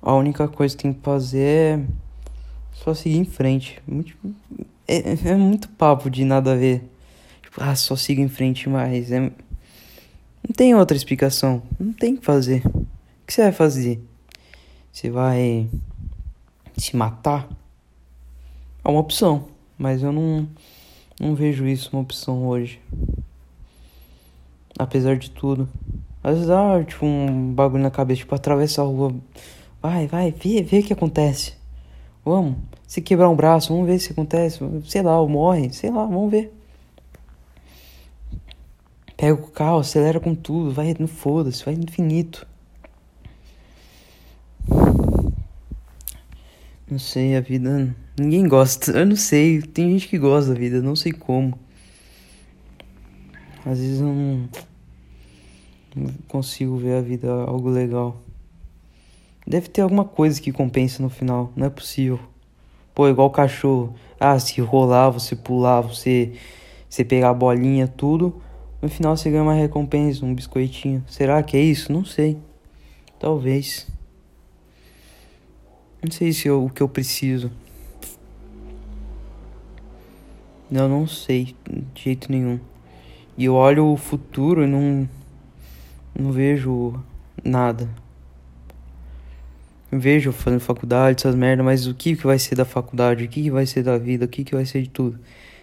[0.00, 1.84] A única coisa que tem que fazer é
[2.72, 3.82] Só seguir em frente.
[3.86, 4.16] Muito,
[4.88, 6.82] é, é muito papo de nada a ver.
[7.42, 9.30] Tipo, ah, só siga em frente, mas é.
[10.46, 11.62] Não tem outra explicação.
[11.80, 12.62] Não tem o que fazer.
[12.66, 12.86] O
[13.26, 14.00] que você vai fazer?
[14.92, 15.68] Você vai
[16.76, 17.48] se matar?
[18.84, 20.46] É uma opção, mas eu não,
[21.18, 22.78] não vejo isso uma opção hoje.
[24.78, 25.66] Apesar de tudo.
[26.22, 29.14] Às vezes dá tipo um bagulho na cabeça, tipo, atravessa a rua.
[29.80, 31.54] Vai, vai, vê, vê o que acontece.
[32.24, 32.56] Vamos.
[32.86, 34.60] Se quebrar um braço, vamos ver se acontece.
[34.84, 36.52] Sei lá, ou morre, sei lá, vamos ver.
[39.16, 42.46] Pega o carro, acelera com tudo, vai no foda-se, vai no infinito.
[46.90, 47.94] Não sei, a vida.
[48.18, 48.92] Ninguém gosta.
[48.92, 49.62] Eu não sei.
[49.62, 51.58] Tem gente que gosta da vida, não sei como.
[53.64, 54.48] Às vezes eu não,
[55.96, 58.20] não consigo ver a vida algo legal.
[59.46, 62.20] Deve ter alguma coisa que compensa no final, não é possível.
[62.94, 63.94] Pô, igual cachorro.
[64.20, 66.32] Ah, se rolar, você pular, você,
[66.88, 68.42] você pegar a bolinha, tudo.
[68.84, 71.02] No final você ganha uma recompensa, um biscoitinho.
[71.08, 71.90] Será que é isso?
[71.90, 72.36] Não sei.
[73.18, 73.88] Talvez.
[76.02, 77.50] Não sei se é o que eu preciso.
[80.70, 81.56] Eu não sei
[81.94, 82.60] de jeito nenhum.
[83.38, 85.08] E eu olho o futuro e não,
[86.14, 87.02] não vejo
[87.42, 87.88] nada.
[89.90, 93.24] Vejo fazendo faculdade, essas merdas, mas o que, que vai ser da faculdade?
[93.24, 94.26] O que, que vai ser da vida?
[94.26, 95.18] O que, que vai ser de tudo?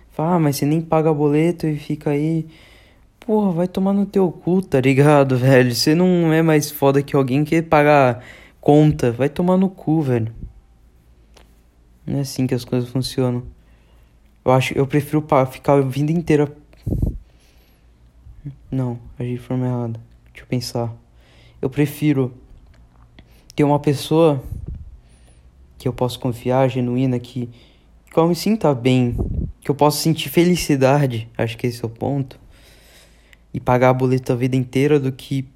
[0.10, 2.48] Fala, ah, mas você nem paga boleto e fica aí.
[3.26, 5.74] Porra, vai tomar no teu cu, tá ligado, velho?
[5.74, 8.24] Você não é mais foda que alguém que pagar
[8.60, 9.12] conta.
[9.12, 10.34] Vai tomar no cu, velho.
[12.06, 13.44] Não é assim que as coisas funcionam.
[14.44, 16.52] Eu acho, eu prefiro ficar a vida inteira
[18.72, 20.00] não, agi de forma errada.
[20.32, 20.96] Deixa eu pensar.
[21.62, 22.34] Eu prefiro
[23.56, 24.42] ter uma pessoa
[25.78, 27.50] que eu posso confiar, genuína, que,
[28.10, 29.16] que eu me sinta bem,
[29.60, 31.30] que eu possa sentir felicidade.
[31.38, 32.40] Acho que esse é o ponto.
[33.54, 35.48] E pagar a boleta a vida inteira do que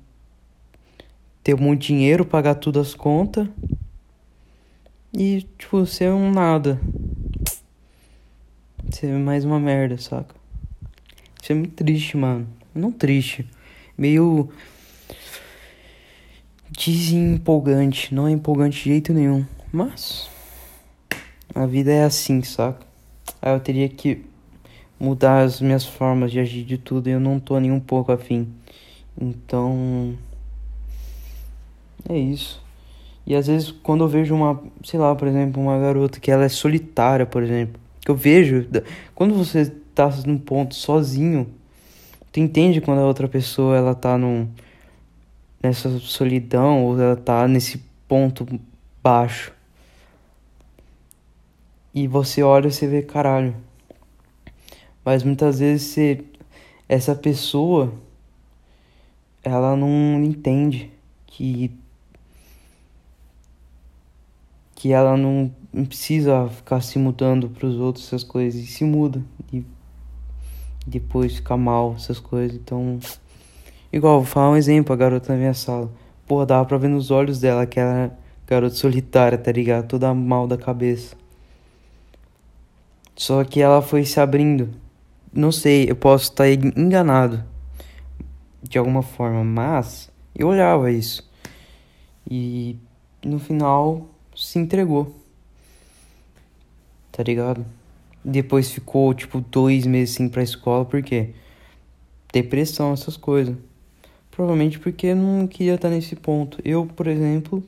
[1.43, 3.47] ter muito dinheiro, pagar todas as contas
[5.17, 6.79] e, tipo, ser um nada.
[8.91, 10.35] Ser mais uma merda, saca?
[11.41, 12.47] Isso é muito triste, mano.
[12.73, 13.47] Não triste.
[13.97, 14.49] Meio.
[16.69, 18.13] Desempolgante.
[18.13, 19.45] Não é empolgante de jeito nenhum.
[19.71, 20.29] Mas.
[21.53, 22.85] A vida é assim, saca?
[23.41, 24.25] Aí eu teria que
[24.99, 28.11] mudar as minhas formas de agir de tudo e eu não tô nem um pouco
[28.11, 28.47] afim.
[29.19, 30.13] Então.
[32.07, 32.63] É isso.
[33.25, 36.45] E às vezes quando eu vejo uma, sei lá, por exemplo, uma garota que ela
[36.45, 38.67] é solitária, por exemplo, que eu vejo,
[39.15, 41.47] quando você tá num ponto sozinho,
[42.35, 44.49] Tu entende quando a outra pessoa ela tá num,
[45.63, 48.45] nessa solidão ou ela tá nesse ponto
[49.01, 49.53] baixo.
[51.93, 53.55] E você olha e você vê, caralho.
[55.05, 56.25] Mas muitas vezes você,
[56.89, 57.93] essa pessoa
[59.43, 60.91] ela não entende
[61.27, 61.71] que
[64.73, 65.51] que ela não
[65.87, 69.63] precisa ficar se mudando para os outros essas coisas e se muda e
[70.85, 72.57] depois ficar mal, essas coisas.
[72.57, 72.99] Então,
[73.91, 75.89] igual, vou falar um exemplo, a garota na minha sala.
[76.27, 78.15] Porra, dava pra ver nos olhos dela que ela
[78.45, 79.87] garota solitária, tá ligado?
[79.87, 81.15] Toda mal da cabeça.
[83.15, 84.69] Só que ela foi se abrindo.
[85.35, 87.43] Não sei, eu posso estar enganado
[88.63, 91.29] de alguma forma, mas eu olhava isso.
[92.29, 92.77] E
[93.21, 95.13] no final se entregou.
[97.11, 97.65] Tá ligado?
[98.23, 101.31] Depois ficou, tipo, dois meses ir pra escola, por quê?
[102.31, 103.57] Depressão, essas coisas.
[104.31, 106.61] Provavelmente porque não queria estar nesse ponto.
[106.63, 107.61] Eu, por exemplo,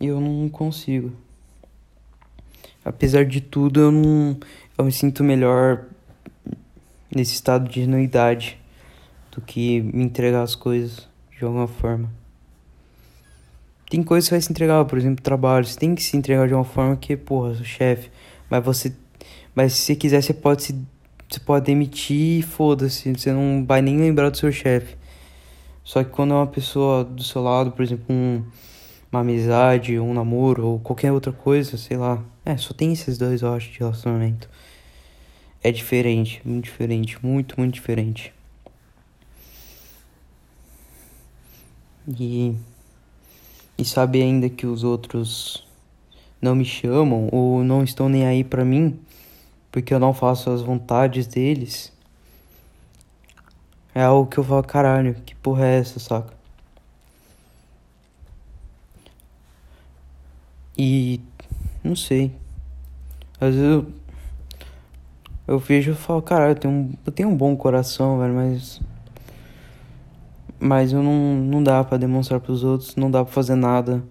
[0.00, 1.12] eu não consigo.
[2.84, 4.38] Apesar de tudo, eu não.
[4.78, 5.84] Eu me sinto melhor
[7.14, 8.58] nesse estado de genuidade
[9.32, 11.08] do que me entregar as coisas
[11.38, 12.10] de alguma forma.
[13.88, 15.64] Tem coisas que você vai se entregar, por exemplo, trabalho.
[15.64, 18.10] Você tem que se entregar de uma forma que, porra, sou chefe.
[18.50, 18.92] Mas você.
[19.54, 20.78] Mas se você quiser, você pode se.
[21.26, 23.12] Você pode demitir foda-se.
[23.12, 24.96] Você não vai nem lembrar do seu chefe.
[25.82, 28.44] Só que quando é uma pessoa do seu lado, por exemplo, um,
[29.16, 32.22] uma amizade, um namoro ou qualquer outra coisa, sei lá.
[32.44, 34.48] É, só tem esses dois, eu acho, de relacionamento.
[35.62, 38.32] É diferente, muito diferente, muito, muito diferente.
[42.08, 42.54] E
[43.78, 45.66] e saber ainda que os outros
[46.40, 48.98] não me chamam ou não estão nem aí para mim,
[49.70, 51.92] porque eu não faço as vontades deles,
[53.94, 56.34] é algo que eu falo, caralho, que porra é essa, saca?
[60.78, 61.20] E
[61.82, 62.32] não sei.
[63.40, 63.86] Às vezes eu,
[65.46, 68.80] eu vejo e falo, cara, eu tenho, um, eu tenho um bom coração, velho, mas.
[70.58, 74.02] Mas eu não, não dá para demonstrar pros outros, não dá pra fazer nada.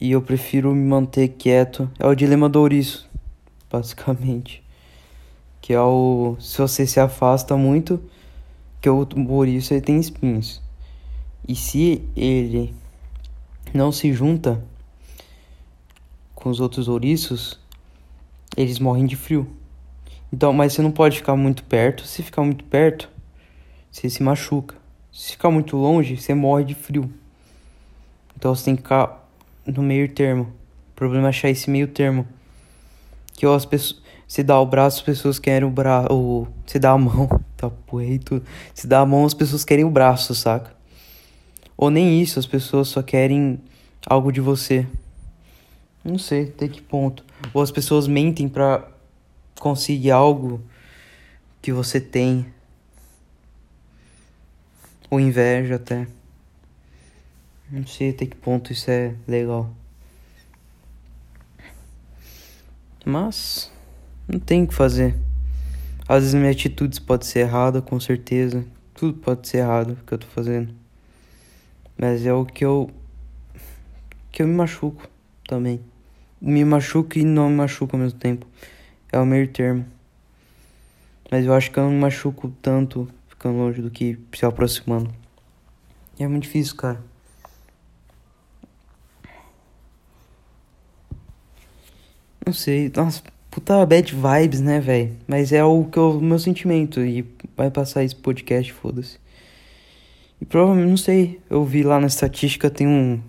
[0.00, 1.90] E eu prefiro me manter quieto.
[1.98, 3.08] É o dilema do ouriço,
[3.70, 4.62] basicamente.
[5.60, 6.36] Que é o.
[6.40, 8.02] Se você se afasta muito,
[8.80, 10.60] que o ouriço ele tem espinhos.
[11.46, 12.74] E se ele
[13.72, 14.62] não se junta
[16.42, 17.58] com os outros ouriços,
[18.56, 19.46] eles morrem de frio.
[20.32, 22.04] Então, mas você não pode ficar muito perto.
[22.04, 23.08] Se ficar muito perto,
[23.90, 24.74] você se machuca.
[25.12, 27.08] Se ficar muito longe, você morre de frio.
[28.36, 29.24] Então você tem que ficar
[29.64, 30.52] no meio termo.
[30.90, 32.26] O problema é achar esse meio termo.
[33.34, 34.02] Que ó, as pessoas.
[34.26, 36.48] Se dá o braço, as pessoas querem o braço.
[36.66, 37.28] Se dá a mão.
[37.62, 37.70] Tá
[38.24, 38.42] tudo.
[38.74, 40.74] Se dá a mão, as pessoas querem o braço, saca?
[41.76, 43.60] Ou nem isso, as pessoas só querem
[44.04, 44.84] algo de você.
[46.04, 47.24] Não sei até que ponto.
[47.54, 48.88] Ou as pessoas mentem pra
[49.60, 50.60] conseguir algo
[51.60, 52.52] que você tem.
[55.08, 56.08] Ou inveja até.
[57.70, 59.70] Não sei até que ponto isso é legal.
[63.04, 63.70] Mas
[64.26, 65.14] não tem o que fazer.
[66.08, 68.66] Às vezes minha atitude pode ser errada, com certeza.
[68.92, 70.74] Tudo pode ser errado que eu tô fazendo.
[71.96, 72.90] Mas é o que eu
[74.32, 75.06] que eu me machuco
[75.46, 75.91] também
[76.42, 78.44] me machuca e não me machuca ao mesmo tempo.
[79.12, 79.86] É o meio termo.
[81.30, 85.14] Mas eu acho que eu não me machuco tanto ficando longe do que se aproximando.
[86.18, 87.00] E é muito difícil, cara.
[92.44, 95.16] Não sei, nossa, puta bad vibes, né, velho?
[95.28, 97.24] Mas é o que eu, o meu sentimento e
[97.56, 99.16] vai passar esse podcast, foda-se.
[100.40, 103.22] E provavelmente, não sei, eu vi lá na estatística tem um,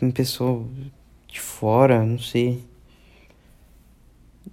[0.00, 0.66] um pessoal
[1.28, 2.62] de fora, não sei.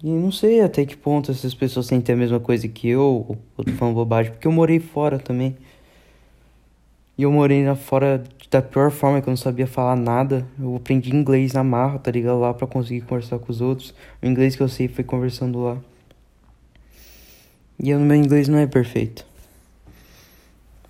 [0.03, 3.37] E não sei até que ponto essas pessoas sentem a mesma coisa que eu, ou
[3.57, 5.55] eu tô falando bobagem, porque eu morei fora também.
[7.17, 10.45] E eu morei na fora da pior forma que eu não sabia falar nada.
[10.59, 12.39] Eu aprendi inglês na marra, tá ligado?
[12.39, 13.93] Lá pra conseguir conversar com os outros.
[14.21, 15.77] O inglês que eu sei foi conversando lá.
[17.79, 19.25] E o meu inglês não é perfeito.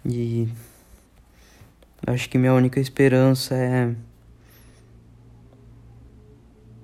[0.05, 0.47] E
[2.07, 3.93] acho que minha única esperança é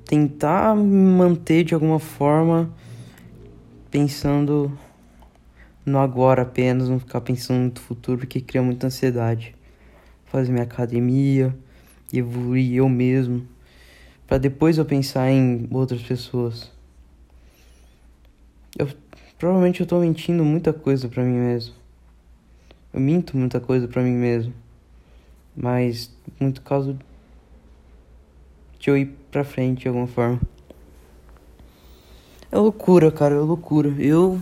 [0.10, 2.74] tentar manter de alguma forma
[3.92, 4.76] pensando
[5.86, 9.56] no agora apenas, não ficar pensando no futuro, porque cria muita ansiedade.
[10.26, 11.56] Fazer minha academia,
[12.12, 13.48] evoluir eu mesmo,
[14.26, 16.72] para depois eu pensar em outras pessoas.
[18.80, 18.90] Eu
[19.38, 21.76] provavelmente eu tô mentindo muita coisa para mim mesmo.
[22.92, 24.56] Eu minto muita coisa para mim mesmo.
[25.56, 26.98] Mas muito caso
[28.80, 30.40] de eu ir pra frente de alguma forma.
[32.52, 33.90] É loucura, cara, é loucura.
[34.00, 34.42] Eu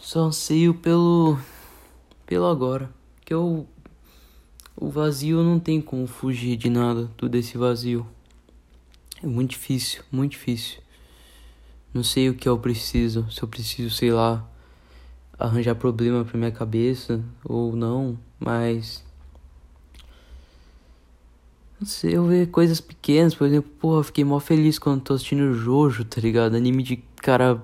[0.00, 1.38] só anseio pelo
[2.26, 2.88] pelo agora,
[3.24, 3.66] que eu
[4.76, 8.06] o vazio não tem como fugir de nada, tudo esse vazio.
[9.22, 10.80] É muito difícil, muito difícil.
[11.94, 14.48] Não sei o que eu preciso, se eu preciso, sei lá,
[15.38, 19.04] arranjar problema pra minha cabeça ou não, mas
[21.82, 25.52] não sei, eu ver coisas pequenas, por exemplo, porra, fiquei mó feliz quando tô assistindo
[25.52, 26.54] Jojo, tá ligado?
[26.54, 27.60] Anime de cara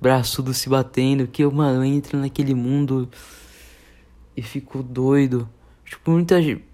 [0.00, 3.10] braçudo se batendo, que eu, mano, eu entro naquele mundo
[4.34, 5.46] e fico doido.
[5.84, 6.64] Tipo, muita gente.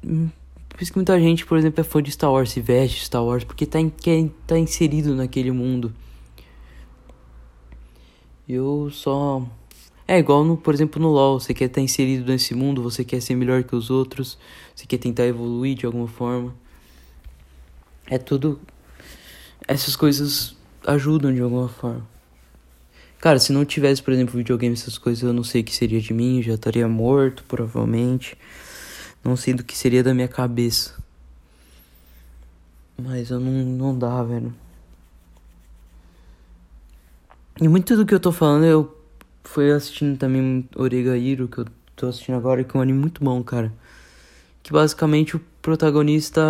[0.00, 3.24] Por isso que muita gente, por exemplo, é fã de Star Wars, se veste Star
[3.24, 3.90] Wars, porque tá, in,
[4.46, 5.92] tá inserido naquele mundo.
[8.48, 9.44] Eu só
[10.08, 11.38] é igual, no, por exemplo, no LoL.
[11.38, 14.38] Você quer estar inserido nesse mundo, você quer ser melhor que os outros,
[14.74, 16.54] você quer tentar evoluir de alguma forma.
[18.06, 18.58] É tudo.
[19.66, 22.08] Essas coisas ajudam de alguma forma.
[23.20, 26.00] Cara, se não tivesse, por exemplo, videogame, essas coisas, eu não sei o que seria
[26.00, 28.34] de mim, já estaria morto, provavelmente.
[29.22, 30.94] Não sei do que seria da minha cabeça.
[32.96, 34.54] Mas eu não, não dá, velho.
[37.60, 38.97] E muito do que eu tô falando eu
[39.44, 41.66] foi assistindo também Oregairo, que eu
[41.96, 43.72] tô assistindo agora, que é um anime muito bom, cara.
[44.62, 46.42] Que basicamente o protagonista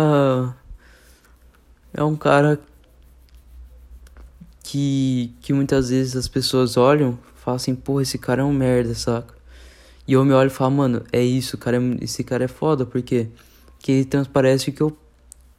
[1.93, 2.59] é um cara
[4.63, 8.93] que, que muitas vezes as pessoas olham falam assim, porra, esse cara é um merda,
[8.93, 9.33] saca?
[10.07, 12.85] E eu me olho e falo, mano, é isso, cara, é, esse cara é foda,
[12.85, 13.27] porque
[13.79, 14.97] que ele transparece o que eu,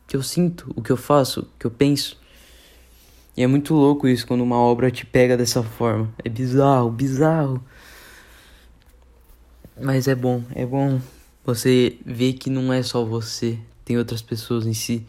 [0.06, 2.19] que eu sinto, o que eu faço, o que eu penso.
[3.40, 6.12] E é muito louco isso quando uma obra te pega dessa forma.
[6.22, 7.64] É bizarro, bizarro.
[9.80, 11.00] Mas é bom, é bom
[11.42, 13.58] você ver que não é só você.
[13.82, 15.06] tem outras pessoas em si.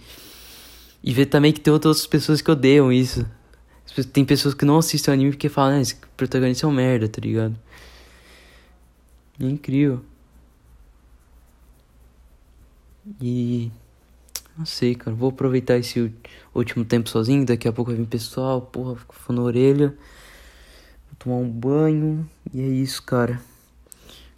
[1.04, 3.28] E ver também que tem outras pessoas que odeiam isso.
[4.14, 7.20] Tem pessoas que não assistem anime porque falam, ah, esse protagonista é um merda, tá
[7.20, 7.60] ligado?
[9.42, 10.00] É incrível.
[13.22, 13.70] E.
[14.62, 15.16] Não sei, cara.
[15.16, 16.14] Vou aproveitar esse
[16.54, 17.44] último tempo sozinho.
[17.44, 18.62] Daqui a pouco vai vir pessoal.
[18.62, 19.88] Porra, fico na orelha.
[19.88, 22.30] Vou tomar um banho.
[22.54, 23.42] E é isso, cara.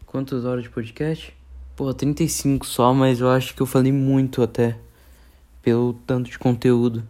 [0.05, 1.36] Quantas horas de podcast?
[1.76, 4.80] Porra, 35 só, mas eu acho que eu falei muito até.
[5.61, 7.03] Pelo tanto de conteúdo.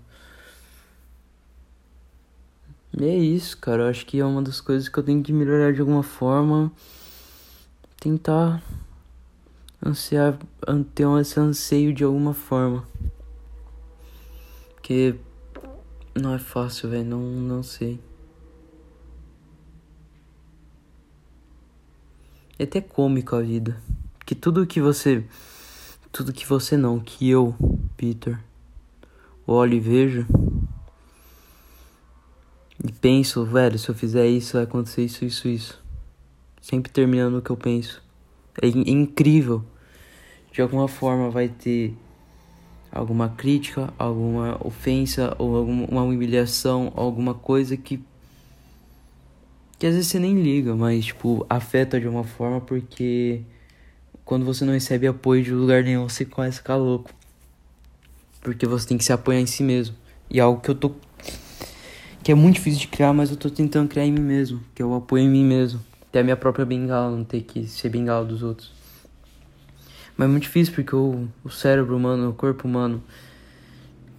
[2.99, 3.83] E é isso, cara.
[3.83, 6.71] Eu acho que é uma das coisas que eu tenho que melhorar de alguma forma.
[7.99, 8.63] Tentar
[9.85, 10.37] ansiar,
[10.95, 12.87] ter esse anseio de alguma forma.
[14.73, 15.15] Porque
[16.15, 17.05] não é fácil, velho.
[17.05, 17.99] Não, não sei.
[22.57, 23.81] É até cômico a vida.
[24.25, 25.23] Que tudo que você.
[26.11, 27.55] Tudo que você não, que eu,
[27.97, 28.39] Peter,
[29.47, 30.27] olho e vejo.
[32.83, 35.83] E penso, velho, se eu fizer isso, vai acontecer isso, isso, isso.
[36.61, 38.03] Sempre terminando o que eu penso.
[38.61, 39.65] É, é incrível.
[40.53, 41.93] De alguma forma vai ter
[42.91, 47.99] alguma crítica, alguma ofensa ou alguma humilhação, alguma coisa que
[49.79, 53.41] que às vezes você nem liga, mas tipo afeta de uma forma porque
[54.23, 57.09] quando você não recebe apoio de lugar nenhum, você começa a ficar louco.
[58.39, 59.95] Porque você tem que se apoiar em si mesmo.
[60.29, 60.91] E é algo que eu tô
[62.23, 64.81] que é muito difícil de criar, mas eu tô tentando criar em mim mesmo, que
[64.81, 65.81] o apoio em mim mesmo.
[66.09, 68.71] Ter a minha própria bengala, não ter que ser bengala dos outros.
[70.15, 73.03] Mas é muito difícil porque o, o cérebro humano, o corpo humano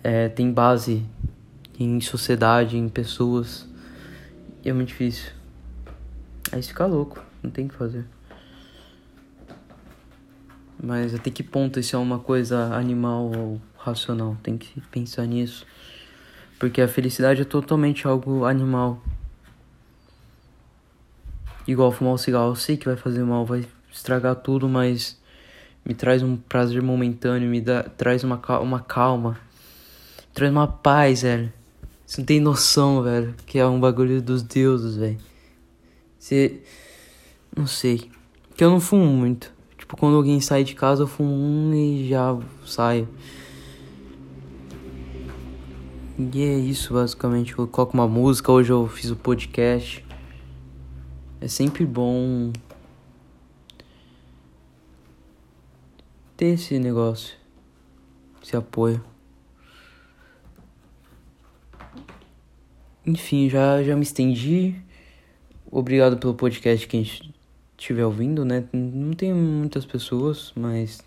[0.03, 1.05] é, tem base
[1.79, 3.69] em sociedade, em pessoas.
[4.65, 5.31] E é muito difícil.
[6.53, 8.05] Aí fica louco, não tem o que fazer.
[10.83, 14.37] Mas até que ponto isso é uma coisa animal ou racional?
[14.43, 15.67] Tem que pensar nisso.
[16.59, 19.03] Porque a felicidade é totalmente algo animal.
[21.67, 25.19] Igual fumar um cigarro, eu sei que vai fazer mal, vai estragar tudo, mas
[25.85, 29.39] me traz um prazer momentâneo, me dá, traz uma, uma calma,
[30.33, 31.53] traz uma paz, velho.
[32.07, 35.19] Você não tem noção, velho, que é um bagulho dos deuses, velho.
[36.19, 36.61] Você.
[37.57, 38.11] Não sei.
[38.57, 39.53] Que eu não fumo muito.
[39.77, 43.09] Tipo, quando alguém sai de casa, eu fumo um e já saio.
[46.19, 47.59] E é isso, basicamente.
[47.59, 48.51] Eu coloco uma música.
[48.53, 50.05] Hoje eu fiz o podcast.
[51.41, 52.53] É sempre bom
[56.45, 57.35] ter esse negócio,
[58.43, 59.03] esse apoio.
[63.07, 64.77] Enfim, já, já me estendi.
[65.71, 67.35] Obrigado pelo podcast que a gente
[67.79, 68.65] estiver ouvindo, né?
[68.73, 71.03] Não tem muitas pessoas, mas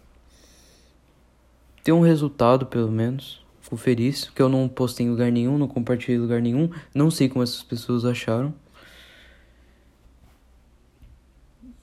[1.84, 3.46] tem um resultado pelo menos.
[3.62, 6.70] Fico feliz que eu não postei em lugar nenhum, não compartilhei em lugar nenhum.
[6.96, 8.54] Não sei como essas pessoas acharam.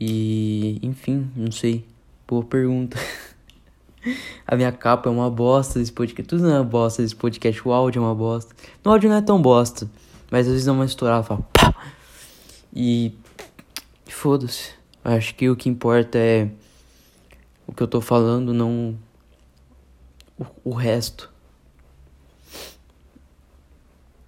[0.00, 1.84] E, enfim, não sei.
[2.26, 2.98] Boa pergunta.
[4.46, 6.28] A minha capa é uma bosta desse podcast.
[6.28, 7.66] Tudo não é uma bosta desse podcast.
[7.66, 8.55] O áudio é uma bosta.
[8.84, 9.88] No áudio não é tão bosta.
[10.30, 11.74] Mas às vezes dá uma estourada, pá!
[12.74, 13.12] E.
[14.07, 14.72] Foda-se.
[15.05, 16.50] Acho que o que importa é.
[17.66, 18.96] O que eu tô falando, não.
[20.38, 21.30] O, o resto.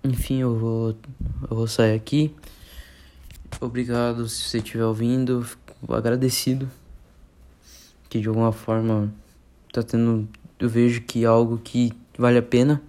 [0.03, 0.97] Enfim, eu vou.
[1.51, 2.35] Eu vou sair aqui.
[3.61, 5.43] Obrigado se você estiver ouvindo.
[5.43, 6.71] Fico agradecido.
[8.09, 9.13] Que de alguma forma
[9.77, 10.29] tá tendo.
[10.59, 12.83] Eu vejo que é algo que vale a pena.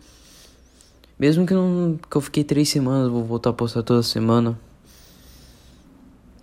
[1.19, 1.99] Mesmo que não.
[2.09, 4.57] que eu fiquei três semanas, vou voltar a postar toda semana.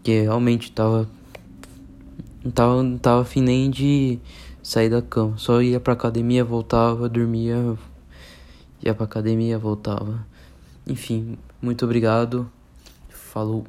[0.03, 1.09] Que realmente tava.
[2.45, 4.19] Não tava, não tava afim nem de
[4.63, 5.39] sair da cama.
[5.39, 7.79] Só ia pra academia, voltava, dormia.
[8.83, 10.27] Ia pra academia, voltava.
[10.87, 12.51] Enfim, muito obrigado.
[13.09, 13.65] Falou.